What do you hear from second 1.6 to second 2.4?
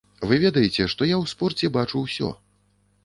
бачу ўсё.